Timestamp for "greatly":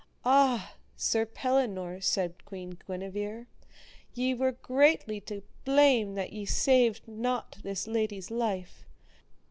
4.53-5.21